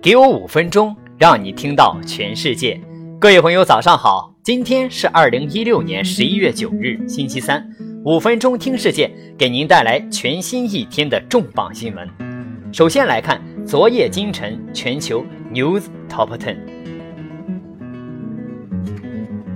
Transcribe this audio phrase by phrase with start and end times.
[0.00, 2.80] 给我五分钟，让你听到全世界。
[3.18, 4.32] 各位朋友，早上好！
[4.44, 7.68] 今天是二零一六年十一月九日，星期三。
[8.04, 12.08] 五分钟听世界，给您带来全新一天的重磅新闻。
[12.72, 16.58] 首先来看昨夜今晨全球 News Top Ten。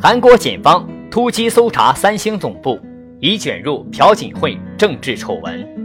[0.00, 2.80] 韩国检方突击搜查三星总部，
[3.20, 5.81] 已卷入朴槿惠政治丑闻。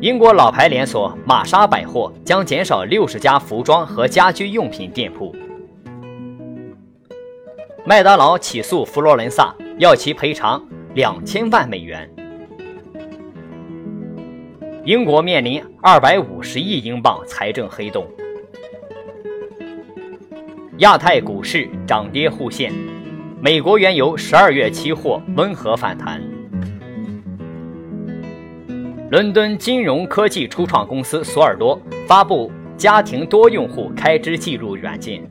[0.00, 5.34] 英国老牌连锁玛莎百货将减少六十家服装和家居用品店铺。
[7.84, 12.08] 麦当劳起诉佛罗伦萨，要其赔偿两千万美元。
[14.84, 18.06] 英国面临二百五十亿英镑财政黑洞。
[20.76, 22.72] 亚太股市涨跌互现，
[23.40, 26.22] 美国原油十二月期货温和反弹。
[29.10, 35.22] 伦敦金融科技初创公司索尔多发布家庭多用户开支记录软件。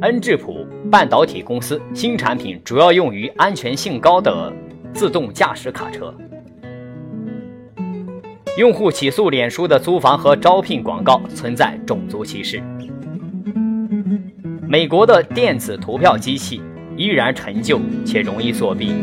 [0.00, 4.50] 恩智浦半导体公司新产品主要用于安全性高的
[4.94, 6.14] 自动驾驶卡车。
[8.56, 12.62] 用户起诉脸书的租房和招聘广告存在种族歧视。
[14.66, 16.62] 美国的电子投票机器
[16.96, 18.94] 依然陈旧且容易作弊。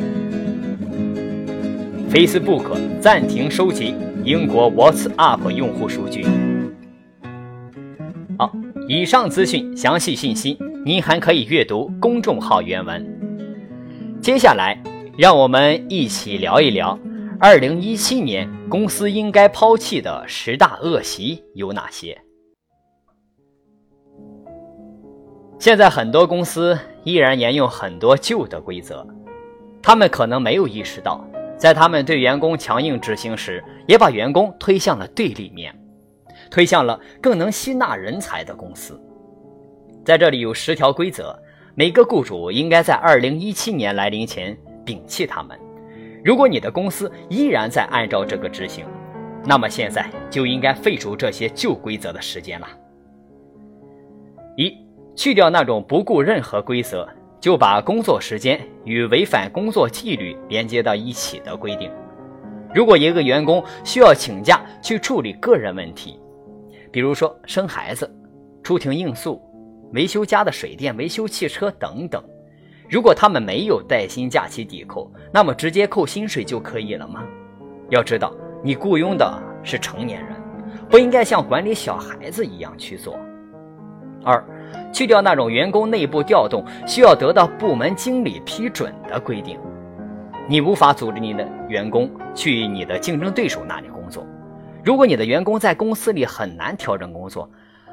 [2.09, 3.93] Facebook 暂停收集
[4.25, 6.25] 英国 WhatsApp 用户数据。
[8.35, 8.51] 好，
[8.87, 13.05] 以上资讯详细信息您还可以阅读公众号原文。
[14.19, 14.81] 接下来，
[15.19, 16.97] 让我们一起聊一聊
[17.41, 22.19] 2017年公司应该抛弃的十大恶习有哪些。
[25.59, 29.05] 现在很多公司依然沿用很多旧的规则，
[29.79, 31.23] 他们可能没有意识到。
[31.59, 35.77] 在他们对员工强硬执行时，也把员工推向了对立面，
[36.49, 38.99] 推向了更能吸纳人才的公司。
[40.05, 41.37] 在这里有十条规则，
[41.75, 45.59] 每个雇主应该在二零一七年来临前摒弃它们。
[46.23, 48.85] 如果你的公司依然在按照这个执行，
[49.45, 52.67] 那么现在就应该废除这些旧规则的时间了。
[54.55, 54.73] 一，
[55.13, 57.07] 去掉那种不顾任何规则。
[57.39, 61.91] 就把工作时间与违反工作纪律连接到一起的规定。
[62.73, 66.19] 如果一个员工需要请假去处理个人问题，
[66.91, 68.09] 比如说生孩子、
[68.61, 69.41] 出庭应诉、
[69.93, 72.23] 维修家的水电、维修汽车等等，
[72.89, 77.23] 如果他们没有带薪假期抵扣，那么直接扣薪水就可以了吗？
[77.89, 78.31] 要知道，
[78.63, 80.35] 你雇佣的是成年人，
[80.89, 83.17] 不应该像管理小孩子一样去做。
[84.23, 84.43] 二。
[84.91, 89.59] 去掉那种员工内部调动需要得到部门经理批准的规定，
[90.47, 94.25] 你无法组织你的员工去你的竞争对手那里工作。
[94.83, 97.49] 如果你的员工在公司里很难调整工作，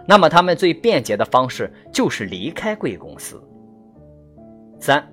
[0.06, 3.42] 那么他们最便捷的方式就是离开贵公司。
[4.78, 5.06] 三，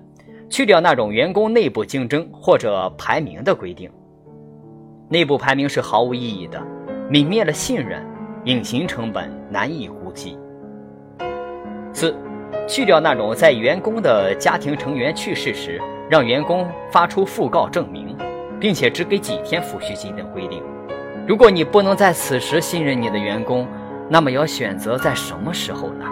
[0.48, 3.90] 去掉那种员工内部竞争或者排名的规定，
[5.08, 6.62] 内部排名是毫无意义的，
[7.10, 8.02] 泯灭了信任，
[8.44, 10.38] 隐形成本难以估计。
[11.94, 12.12] 四，
[12.68, 18.16] 去掉那种在员工的家庭成员去世时，让员工发出讣告证明，
[18.58, 20.60] 并且只给几天抚恤金等规定。
[21.24, 23.66] 如果你不能在此时信任你的员工，
[24.10, 26.04] 那么要选择在什么时候呢？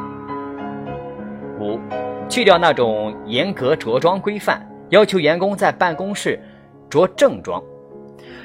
[1.58, 1.80] 五，
[2.28, 6.40] 去掉那种严格着装规范，要求员工在办公室
[6.88, 7.60] 着正装，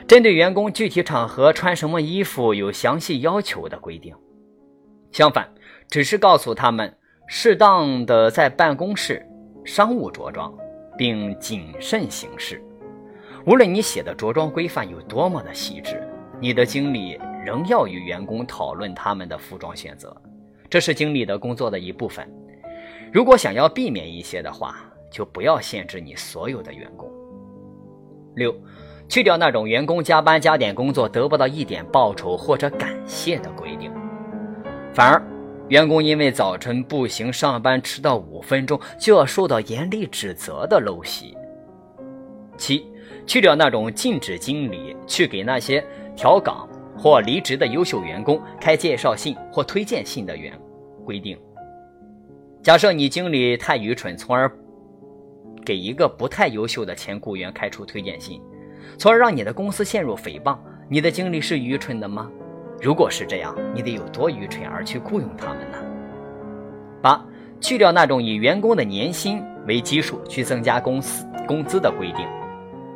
[0.08, 4.16] 针对员工具体场合穿什么衣服有详细要求的规定。
[5.12, 5.48] 相反，
[5.88, 6.97] 只是告诉他们。
[7.30, 9.24] 适当的在办公室
[9.66, 10.54] 商务着装，
[10.98, 12.64] 并谨慎行事。
[13.46, 16.02] 无论你写的着装规范有多么的细致，
[16.40, 20.16] 你的经理仍要与员工讨论他们的服装选择，
[20.70, 22.26] 这是经理的工作的一部分。
[23.12, 24.78] 如果想要避免一些的话，
[25.12, 27.12] 就不要限制你所有的员工。
[28.36, 28.56] 六，
[29.10, 33.92] 去掉那种员工加班加点工作得不到一点报酬或者感谢的规定，
[34.94, 35.22] 反而。
[35.70, 41.36] 员工因为早晨步行上班迟到五分钟就要受到严厉指责的陋习。
[42.58, 42.86] 七，
[43.26, 45.86] 去掉那种禁止经理去给那些
[46.16, 46.68] 调岗
[46.98, 50.58] 或离职的优秀员工开介绍信或推荐信的员
[51.06, 51.38] 规定。
[52.64, 54.52] 假设你经理太愚蠢，从而
[55.66, 58.42] 给一个不太优秀的前雇员开出推荐信，
[58.98, 60.58] 从而让你的公司陷入诽谤，
[60.90, 62.32] 你的经理是愚蠢的吗？
[62.80, 65.78] 如果是这样，你得有多愚蠢而去雇佣他们呢？
[67.02, 67.24] 八，
[67.60, 72.28] 去掉那种以员工的年薪为基数去增加公司工资的规定，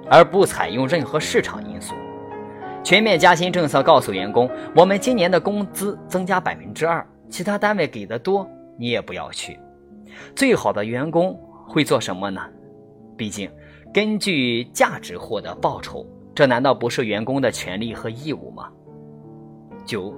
[0.09, 1.95] 而不采用任何市场因素。
[2.83, 8.47] 全面加薪政策告诉员工，我们今年的工资增加百分之二，其他单位给的多，
[8.77, 9.59] 你也不要去。
[10.35, 12.41] 最好的员工会做什么呢？
[13.17, 13.49] 毕竟，
[13.93, 18.69] 根据价值获得报酬，这难道不是员工的权利和义务吗？
[19.85, 20.13] 九，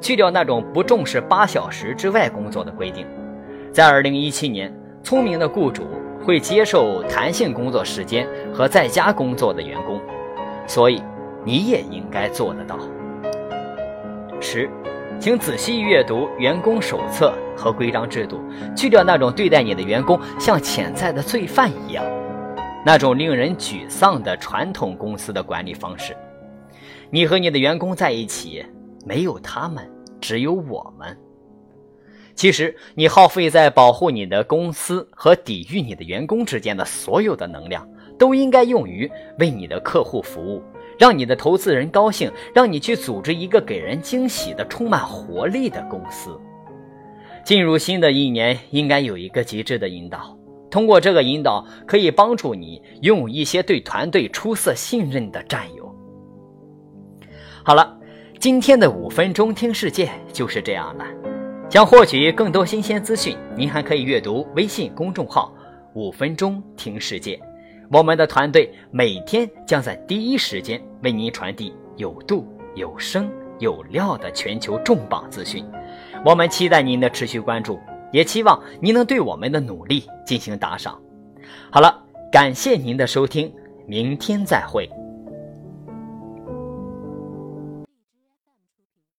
[0.00, 3.06] 去掉那种不重视八小时之外工作的规定。
[3.72, 4.72] 在二零一七年，
[5.02, 5.84] 聪明的雇主
[6.24, 10.00] 会接受弹性工作时间和在家工作的员工，
[10.66, 11.02] 所以。
[11.48, 12.76] 你也应该做得到。
[14.40, 14.68] 十，
[15.20, 18.40] 请仔细阅读员工手册和规章制度，
[18.76, 22.04] 去掉那种对待你的员工像潜在的罪犯一样，
[22.84, 26.16] 那种令人沮丧的传统公司的管理方式。
[27.10, 28.66] 你和你的员工在一起，
[29.06, 29.88] 没有他们，
[30.20, 31.16] 只有我们。
[32.34, 37.88] 其实，你耗费在保护你的公司和抵御你的员工之间的所有的能量，
[38.18, 40.62] 都应该用于为你的客户服务。
[40.98, 46.38] 让你的投资人高兴，让你去组织一个给人惊喜的、充满活力的公司。
[47.44, 50.36] 进入新的一年，应该有一个极致的引导。
[50.70, 55.94] 通过这个引导，可以帮助你拥有一些对团队出色信任的战友。
[57.62, 57.98] 好了，
[58.38, 61.04] 今天的五分钟听世界就是这样了。
[61.70, 65.52] 想获取更多新鲜资讯，您还可以阅读微信公众号
[65.94, 67.40] “五分钟听世界”。
[67.90, 75.64] 我们的团队每天将在第一时间为您传递有度、有声、有料的全球重磅资讯。
[76.24, 77.80] 我们期待您的持续关注，
[78.12, 81.00] 也期望您能对我们的努力进行打赏。
[81.70, 83.52] 好了，感谢您的收听，
[83.86, 84.88] 明天再会。